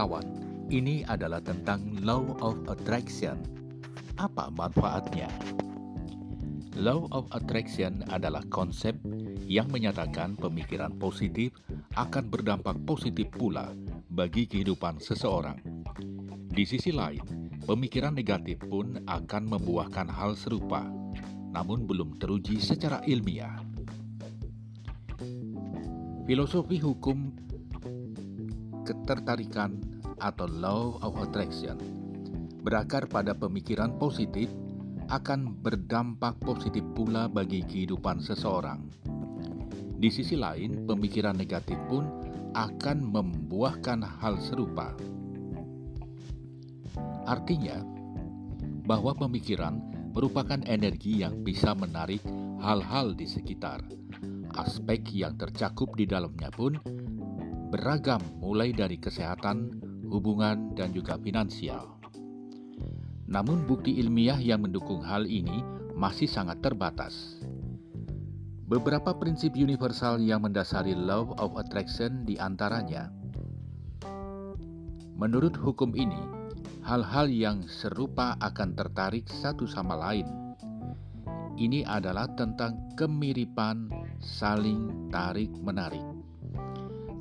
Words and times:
kawan, 0.00 0.24
ini 0.72 1.04
adalah 1.04 1.44
tentang 1.44 1.84
Law 2.00 2.24
of 2.40 2.56
Attraction. 2.72 3.36
Apa 4.16 4.48
manfaatnya? 4.48 5.28
Law 6.80 7.04
of 7.12 7.28
Attraction 7.36 8.00
adalah 8.08 8.40
konsep 8.48 8.96
yang 9.44 9.68
menyatakan 9.68 10.40
pemikiran 10.40 10.96
positif 10.96 11.52
akan 12.00 12.32
berdampak 12.32 12.80
positif 12.88 13.28
pula 13.28 13.76
bagi 14.08 14.48
kehidupan 14.48 15.04
seseorang. 15.04 15.60
Di 16.48 16.64
sisi 16.64 16.96
lain, 16.96 17.52
pemikiran 17.68 18.16
negatif 18.16 18.56
pun 18.72 19.04
akan 19.04 19.42
membuahkan 19.52 20.08
hal 20.08 20.32
serupa, 20.32 20.88
namun 21.52 21.84
belum 21.84 22.16
teruji 22.16 22.56
secara 22.56 23.04
ilmiah. 23.04 23.60
Filosofi 26.24 26.80
hukum 26.80 27.36
ketertarikan 28.88 29.89
atau 30.20 30.46
law 30.46 31.00
of 31.02 31.16
attraction 31.18 31.80
berakar 32.60 33.08
pada 33.08 33.32
pemikiran 33.32 33.96
positif 33.96 34.52
akan 35.10 35.58
berdampak 35.58 36.38
positif 36.38 36.84
pula 36.94 37.26
bagi 37.26 37.66
kehidupan 37.66 38.22
seseorang. 38.22 38.86
Di 40.00 40.08
sisi 40.08 40.38
lain, 40.38 40.86
pemikiran 40.86 41.34
negatif 41.34 41.76
pun 41.90 42.06
akan 42.54 43.10
membuahkan 43.10 44.00
hal 44.22 44.38
serupa. 44.38 44.94
Artinya, 47.26 47.82
bahwa 48.86 49.12
pemikiran 49.18 49.82
merupakan 50.14 50.58
energi 50.66 51.20
yang 51.20 51.42
bisa 51.42 51.74
menarik 51.74 52.22
hal-hal 52.62 53.12
di 53.14 53.26
sekitar. 53.26 53.82
Aspek 54.50 55.10
yang 55.14 55.38
tercakup 55.38 55.94
di 55.94 56.06
dalamnya 56.06 56.50
pun 56.50 56.74
beragam 57.70 58.18
mulai 58.42 58.74
dari 58.74 58.98
kesehatan, 58.98 59.89
hubungan, 60.10 60.74
dan 60.74 60.90
juga 60.90 61.16
finansial. 61.16 61.96
Namun 63.30 63.62
bukti 63.64 64.02
ilmiah 64.02 64.36
yang 64.42 64.66
mendukung 64.66 65.06
hal 65.06 65.22
ini 65.24 65.62
masih 65.94 66.26
sangat 66.26 66.58
terbatas. 66.58 67.38
Beberapa 68.66 69.14
prinsip 69.14 69.54
universal 69.54 70.18
yang 70.18 70.42
mendasari 70.42 70.94
law 70.94 71.30
of 71.38 71.54
attraction 71.58 72.26
di 72.26 72.38
antaranya. 72.38 73.10
Menurut 75.14 75.54
hukum 75.54 75.94
ini, 75.94 76.18
hal-hal 76.82 77.30
yang 77.30 77.62
serupa 77.70 78.34
akan 78.42 78.74
tertarik 78.74 79.30
satu 79.30 79.66
sama 79.66 79.94
lain. 79.94 80.26
Ini 81.54 81.86
adalah 81.86 82.30
tentang 82.34 82.94
kemiripan 82.94 83.90
saling 84.22 85.10
tarik-menarik 85.12 86.19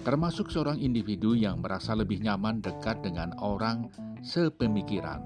termasuk 0.04 0.48
seorang 0.48 0.80
individu 0.80 1.36
yang 1.36 1.60
merasa 1.60 1.92
lebih 1.96 2.24
nyaman 2.24 2.64
dekat 2.64 3.04
dengan 3.04 3.36
orang 3.44 3.92
sepemikiran. 4.24 5.24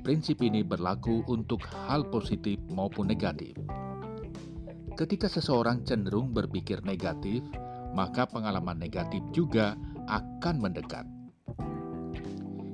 Prinsip 0.00 0.40
ini 0.40 0.64
berlaku 0.64 1.24
untuk 1.28 1.60
hal 1.86 2.08
positif 2.08 2.56
maupun 2.72 3.08
negatif. 3.08 3.52
Ketika 4.96 5.28
seseorang 5.28 5.84
cenderung 5.84 6.32
berpikir 6.32 6.84
negatif, 6.84 7.44
maka 7.92 8.24
pengalaman 8.24 8.80
negatif 8.80 9.20
juga 9.32 9.76
akan 10.08 10.56
mendekat. 10.60 11.04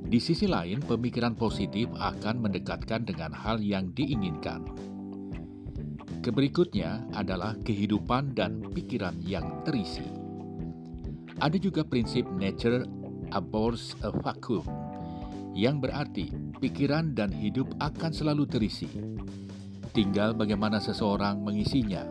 Di 0.07 0.23
sisi 0.23 0.47
lain, 0.47 0.79
pemikiran 0.87 1.35
positif 1.35 1.91
akan 1.99 2.47
mendekatkan 2.47 3.03
dengan 3.03 3.35
hal 3.35 3.59
yang 3.59 3.91
diinginkan. 3.91 4.63
Keberikutnya 6.23 7.11
adalah 7.15 7.59
kehidupan 7.63 8.35
dan 8.39 8.63
pikiran 8.71 9.19
yang 9.23 9.63
terisi. 9.67 10.26
Ada 11.37 11.61
juga 11.61 11.85
prinsip 11.85 12.25
nature 12.33 12.89
abhors 13.29 13.93
a 14.01 14.09
vacuum, 14.09 14.65
yang 15.53 15.85
berarti 15.85 16.33
pikiran 16.65 17.13
dan 17.13 17.29
hidup 17.29 17.69
akan 17.77 18.09
selalu 18.09 18.49
terisi. 18.49 18.89
Tinggal 19.93 20.33
bagaimana 20.33 20.81
seseorang 20.81 21.45
mengisinya, 21.45 22.09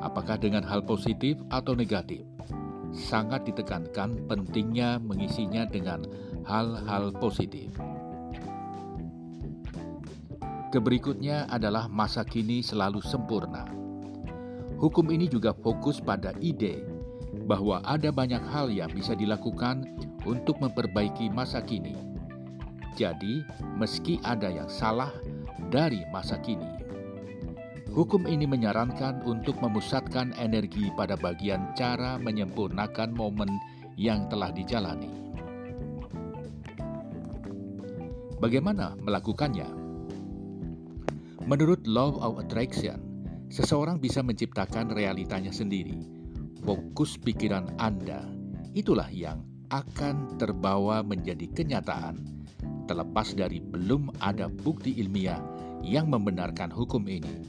apakah 0.00 0.40
dengan 0.40 0.64
hal 0.64 0.80
positif 0.80 1.36
atau 1.52 1.76
negatif. 1.76 2.24
Sangat 2.96 3.44
ditekankan 3.44 4.24
pentingnya 4.32 4.96
mengisinya 4.96 5.68
dengan 5.68 6.08
hal-hal 6.48 7.12
positif. 7.20 7.68
Keberikutnya 10.72 11.52
adalah 11.52 11.84
masa 11.92 12.24
kini 12.24 12.64
selalu 12.64 13.04
sempurna. 13.04 13.68
Hukum 14.80 15.12
ini 15.12 15.28
juga 15.28 15.52
fokus 15.52 16.00
pada 16.00 16.32
ide 16.40 16.93
bahwa 17.44 17.82
ada 17.82 18.14
banyak 18.14 18.40
hal 18.48 18.70
yang 18.70 18.88
bisa 18.94 19.12
dilakukan 19.18 19.84
untuk 20.24 20.56
memperbaiki 20.62 21.28
masa 21.34 21.60
kini. 21.60 21.98
Jadi, 22.94 23.42
meski 23.74 24.22
ada 24.22 24.46
yang 24.46 24.70
salah 24.70 25.10
dari 25.68 26.06
masa 26.14 26.38
kini, 26.38 26.78
hukum 27.90 28.24
ini 28.30 28.46
menyarankan 28.46 29.26
untuk 29.26 29.58
memusatkan 29.58 30.30
energi 30.38 30.94
pada 30.94 31.18
bagian 31.18 31.74
cara 31.74 32.16
menyempurnakan 32.22 33.10
momen 33.10 33.50
yang 33.98 34.30
telah 34.30 34.54
dijalani. 34.54 35.10
Bagaimana 38.38 38.94
melakukannya? 39.02 39.66
Menurut 41.44 41.82
Law 41.84 42.14
of 42.22 42.40
Attraction, 42.40 43.02
seseorang 43.50 44.00
bisa 44.00 44.24
menciptakan 44.24 44.94
realitanya 44.94 45.52
sendiri 45.52 46.13
fokus 46.64 47.20
pikiran 47.20 47.68
Anda 47.76 48.24
itulah 48.72 49.12
yang 49.12 49.44
akan 49.68 50.40
terbawa 50.40 51.04
menjadi 51.04 51.44
kenyataan, 51.52 52.24
terlepas 52.88 53.36
dari 53.36 53.60
belum 53.60 54.08
ada 54.24 54.48
bukti 54.48 54.96
ilmiah 54.96 55.40
yang 55.84 56.08
membenarkan 56.08 56.72
hukum 56.72 57.04
ini. 57.04 57.44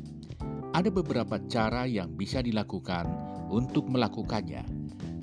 Ada 0.75 0.91
beberapa 0.91 1.39
cara 1.47 1.87
yang 1.87 2.11
bisa 2.19 2.43
dilakukan 2.43 3.07
untuk 3.47 3.87
melakukannya, 3.87 4.67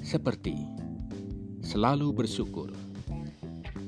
seperti 0.01 0.57
selalu 1.61 2.17
bersyukur. 2.17 2.73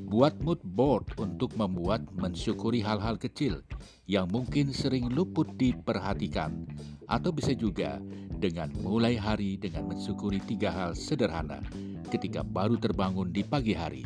Buat 0.04 0.37
mood 0.44 0.60
board 0.62 1.16
untuk 1.16 1.56
membuat 1.56 2.04
mensyukuri 2.20 2.84
hal-hal 2.84 3.16
kecil 3.16 3.64
yang 4.04 4.28
mungkin 4.28 4.70
sering 4.70 5.09
luput 5.10 5.48
diperhatikan, 5.56 6.69
atau 7.09 7.32
bisa 7.32 7.56
juga 7.56 7.98
dengan 8.39 8.71
mulai 8.83 9.15
hari 9.15 9.56
dengan 9.56 9.91
mensyukuri 9.91 10.43
tiga 10.43 10.71
hal 10.75 10.93
sederhana 10.93 11.62
ketika 12.11 12.43
baru 12.43 12.78
terbangun 12.78 13.31
di 13.31 13.43
pagi 13.47 13.75
hari. 13.75 14.03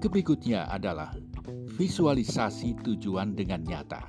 Berikutnya 0.00 0.66
adalah 0.66 1.14
visualisasi 1.76 2.76
tujuan 2.82 3.36
dengan 3.36 3.62
nyata. 3.62 4.08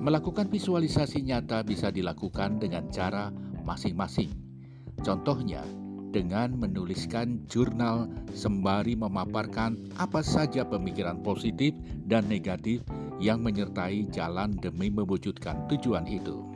Melakukan 0.00 0.48
visualisasi 0.48 1.22
nyata 1.26 1.62
bisa 1.66 1.90
dilakukan 1.90 2.62
dengan 2.62 2.86
cara 2.88 3.28
masing-masing. 3.64 4.30
Contohnya, 5.02 5.64
dengan 6.14 6.54
menuliskan 6.54 7.42
jurnal 7.50 8.06
sembari 8.30 8.94
memaparkan 8.94 9.90
apa 9.98 10.22
saja 10.22 10.62
pemikiran 10.62 11.18
positif 11.26 11.74
dan 12.06 12.30
negatif 12.30 12.86
yang 13.18 13.42
menyertai 13.42 14.06
jalan 14.14 14.54
demi 14.62 14.94
mewujudkan 14.94 15.66
tujuan 15.66 16.06
itu 16.06 16.53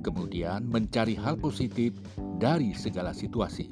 kemudian 0.00 0.66
mencari 0.66 1.14
hal 1.16 1.36
positif 1.36 1.94
dari 2.40 2.72
segala 2.72 3.12
situasi. 3.12 3.68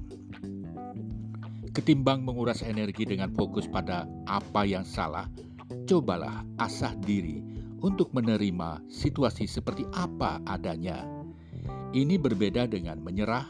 Ketimbang 1.73 2.25
menguras 2.25 2.65
energi 2.65 3.07
dengan 3.07 3.31
fokus 3.33 3.69
pada 3.69 4.09
apa 4.27 4.67
yang 4.67 4.83
salah, 4.83 5.29
cobalah 5.87 6.43
asah 6.59 6.97
diri 7.01 7.45
untuk 7.85 8.11
menerima 8.11 8.83
situasi 8.91 9.47
seperti 9.47 9.87
apa 9.95 10.43
adanya. 10.49 11.07
Ini 11.95 12.19
berbeda 12.19 12.67
dengan 12.69 12.99
menyerah 13.01 13.47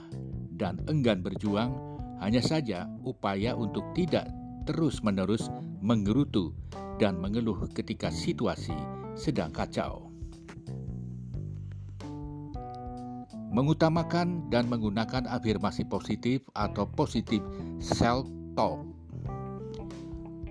dan 0.54 0.78
enggan 0.90 1.24
berjuang, 1.24 1.72
hanya 2.20 2.42
saja 2.42 2.90
upaya 3.06 3.54
untuk 3.54 3.86
tidak 3.94 4.28
terus-menerus 4.68 5.48
menggerutu 5.80 6.52
dan 6.98 7.16
mengeluh 7.16 7.64
ketika 7.72 8.10
situasi 8.12 8.74
sedang 9.14 9.54
kacau. 9.54 10.07
Mengutamakan 13.48 14.52
dan 14.52 14.68
menggunakan 14.68 15.24
afirmasi 15.24 15.88
positif 15.88 16.44
atau 16.52 16.84
positif 16.84 17.40
self-talk. 17.80 18.84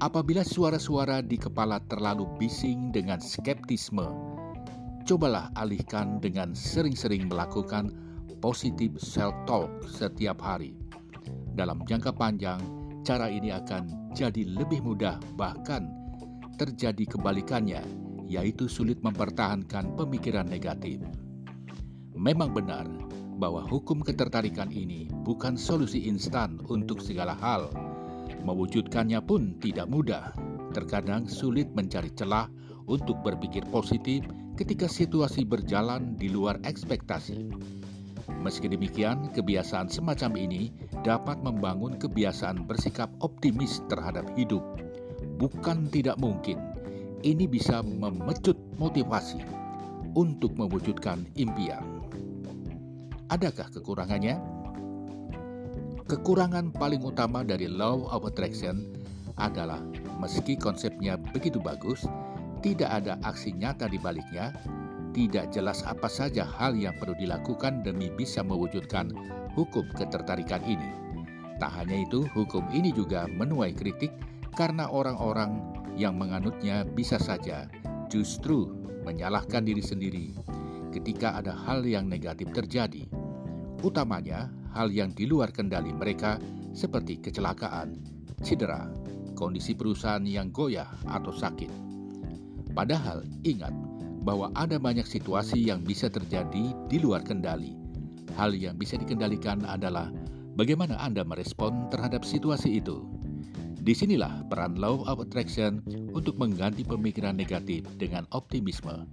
Apabila 0.01 0.41
suara-suara 0.41 1.21
di 1.21 1.37
kepala 1.37 1.77
terlalu 1.89 2.25
bising 2.41 2.89
dengan 2.89 3.21
skeptisme, 3.21 4.05
cobalah 5.05 5.53
alihkan 5.57 6.17
dengan 6.17 6.57
sering-sering 6.57 7.29
melakukan 7.29 7.93
positif 8.41 8.93
self-talk 8.97 9.69
setiap 9.85 10.41
hari. 10.41 10.77
Dalam 11.53 11.81
jangka 11.85 12.13
panjang, 12.13 12.61
cara 13.01 13.29
ini 13.29 13.49
akan 13.53 14.13
jadi 14.13 14.45
lebih 14.45 14.81
mudah, 14.85 15.17
bahkan 15.37 15.89
terjadi 16.57 17.17
kebalikannya, 17.17 17.81
yaitu 18.25 18.65
sulit 18.65 19.01
mempertahankan 19.05 19.93
pemikiran 19.97 20.49
negatif. 20.49 21.01
Memang 22.17 22.49
benar 22.49 22.89
bahwa 23.37 23.61
hukum 23.61 24.01
ketertarikan 24.01 24.73
ini 24.73 25.05
bukan 25.21 25.53
solusi 25.53 26.09
instan 26.09 26.57
untuk 26.65 26.97
segala 26.97 27.37
hal. 27.37 27.69
Mewujudkannya 28.41 29.21
pun 29.21 29.53
tidak 29.61 29.85
mudah. 29.85 30.33
Terkadang 30.73 31.29
sulit 31.29 31.69
mencari 31.77 32.09
celah 32.17 32.49
untuk 32.89 33.21
berpikir 33.21 33.61
positif 33.69 34.25
ketika 34.57 34.89
situasi 34.89 35.45
berjalan 35.45 36.17
di 36.17 36.33
luar 36.33 36.57
ekspektasi. 36.65 37.53
Meski 38.41 38.67
demikian, 38.67 39.29
kebiasaan 39.31 39.87
semacam 39.87 40.33
ini 40.35 40.73
dapat 41.05 41.39
membangun 41.45 41.95
kebiasaan 42.01 42.65
bersikap 42.65 43.07
optimis 43.21 43.85
terhadap 43.87 44.25
hidup. 44.33 44.65
Bukan 45.37 45.87
tidak 45.93 46.17
mungkin, 46.17 46.57
ini 47.21 47.45
bisa 47.45 47.85
memecut 47.85 48.57
motivasi 48.81 49.41
untuk 50.17 50.57
mewujudkan 50.57 51.25
impian. 51.37 51.96
Adakah 53.27 53.67
kekurangannya? 53.75 54.39
Kekurangan 56.07 56.71
paling 56.71 57.03
utama 57.03 57.43
dari 57.43 57.67
Law 57.67 58.07
of 58.07 58.23
Attraction 58.23 58.87
adalah 59.35 59.83
meski 60.15 60.55
konsepnya 60.55 61.19
begitu 61.19 61.59
bagus, 61.59 62.07
tidak 62.63 62.87
ada 62.87 63.19
aksi 63.27 63.51
nyata 63.51 63.91
di 63.91 63.99
baliknya, 63.99 64.55
tidak 65.11 65.51
jelas 65.51 65.83
apa 65.83 66.07
saja 66.07 66.47
hal 66.47 66.71
yang 66.79 66.95
perlu 66.95 67.19
dilakukan 67.19 67.83
demi 67.83 68.07
bisa 68.07 68.39
mewujudkan 68.39 69.11
hukum 69.59 69.83
ketertarikan 69.91 70.63
ini. 70.63 70.87
Tak 71.59 71.83
hanya 71.83 72.07
itu, 72.07 72.23
hukum 72.31 72.63
ini 72.71 72.95
juga 72.95 73.27
menuai 73.27 73.75
kritik 73.75 74.15
karena 74.55 74.87
orang-orang 74.87 75.59
yang 75.99 76.15
menganutnya 76.15 76.87
bisa 76.87 77.19
saja 77.19 77.67
justru 78.07 78.71
menyalahkan 79.03 79.67
diri 79.67 79.83
sendiri 79.83 80.31
ketika 80.91 81.37
ada 81.37 81.53
hal 81.53 81.83
yang 81.83 82.07
negatif 82.07 82.51
terjadi. 82.55 83.07
Utamanya 83.83 84.49
hal 84.73 84.89
yang 84.89 85.13
di 85.13 85.29
luar 85.29 85.53
kendali 85.53 85.93
mereka 85.93 86.41
seperti 86.73 87.17
kecelakaan, 87.21 87.97
cedera, 88.45 88.89
kondisi 89.37 89.77
perusahaan 89.77 90.25
yang 90.25 90.49
goyah 90.49 90.89
atau 91.09 91.33
sakit. 91.33 91.69
Padahal 92.73 93.25
ingat 93.41 93.73
bahwa 94.21 94.51
ada 94.53 94.77
banyak 94.77 95.05
situasi 95.07 95.69
yang 95.71 95.81
bisa 95.81 96.11
terjadi 96.11 96.75
di 96.91 96.97
luar 96.99 97.23
kendali. 97.23 97.73
Hal 98.35 98.53
yang 98.53 98.77
bisa 98.77 98.99
dikendalikan 98.99 99.65
adalah 99.65 100.13
bagaimana 100.53 100.99
Anda 101.01 101.25
merespon 101.25 101.89
terhadap 101.89 102.21
situasi 102.21 102.77
itu. 102.77 103.07
Di 103.87 103.95
sinilah 103.95 104.43
peran 104.51 104.75
Law 104.75 105.07
of 105.07 105.23
Attraction 105.23 105.79
untuk 106.11 106.35
mengganti 106.35 106.83
pemikiran 106.83 107.39
negatif 107.39 107.87
dengan 107.95 108.27
optimisme. 108.35 109.07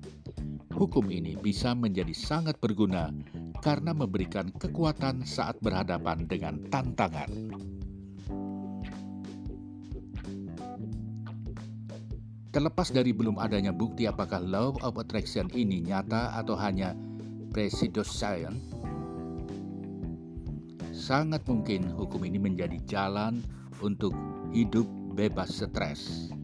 Hukum 0.74 1.06
ini 1.06 1.38
bisa 1.38 1.70
menjadi 1.70 2.10
sangat 2.10 2.58
berguna 2.58 3.14
karena 3.62 3.94
memberikan 3.94 4.50
kekuatan 4.50 5.22
saat 5.22 5.54
berhadapan 5.62 6.26
dengan 6.26 6.58
tantangan. 6.66 7.30
Terlepas 12.50 12.90
dari 12.90 13.14
belum 13.14 13.38
adanya 13.38 13.70
bukti 13.70 14.10
apakah 14.10 14.42
Law 14.42 14.74
of 14.82 14.98
Attraction 14.98 15.46
ini 15.54 15.78
nyata 15.78 16.38
atau 16.38 16.58
hanya 16.58 16.94
pseudoscience, 17.54 18.58
sangat 20.90 21.42
mungkin 21.46 21.86
hukum 21.94 22.22
ini 22.26 22.38
menjadi 22.38 22.78
jalan 22.86 23.42
untuk 23.78 24.14
hidup 24.50 24.86
bebas 25.14 25.62
stres. 25.62 26.34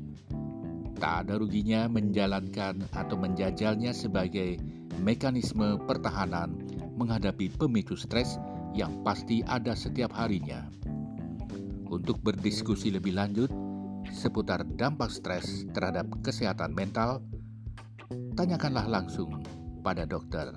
Tak 1.00 1.24
ada 1.24 1.40
ruginya 1.40 1.88
menjalankan 1.88 2.84
atau 2.92 3.16
menjajalnya 3.16 3.96
sebagai 3.96 4.60
mekanisme 5.00 5.80
pertahanan 5.88 6.52
menghadapi 7.00 7.48
pemicu 7.56 7.96
stres 7.96 8.36
yang 8.76 9.00
pasti 9.00 9.40
ada 9.48 9.72
setiap 9.72 10.12
harinya. 10.12 10.68
Untuk 11.88 12.20
berdiskusi 12.20 12.92
lebih 12.92 13.16
lanjut 13.16 13.48
seputar 14.12 14.60
dampak 14.76 15.08
stres 15.08 15.64
terhadap 15.72 16.04
kesehatan 16.20 16.76
mental, 16.76 17.24
tanyakanlah 18.36 18.84
langsung 18.84 19.40
pada 19.80 20.04
dokter. 20.04 20.52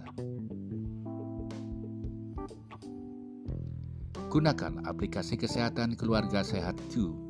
Gunakan 4.28 4.84
aplikasi 4.92 5.40
kesehatan 5.40 5.95
keluarga 5.95 6.44
sehat 6.44 6.75
2 6.92 7.22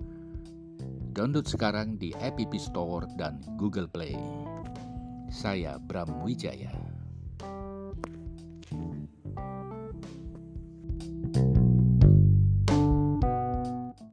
Download 1.13 1.45
sekarang 1.45 2.01
di 2.01 2.10
App 2.25 2.42
Store 2.57 3.06
dan 3.13 3.38
Google 3.54 3.86
Play. 3.86 4.18
Saya 5.30 5.77
Bram 5.77 6.25
Wijaya. 6.25 6.92